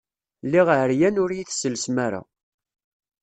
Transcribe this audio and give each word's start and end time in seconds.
Lliɣ 0.45 0.67
ɛeryan, 0.77 1.19
ur 1.23 1.31
yi-tesselsem 1.33 1.97
ara. 2.05 2.21